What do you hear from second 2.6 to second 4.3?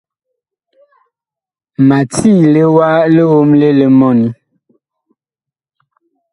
wa liomle li mɔni.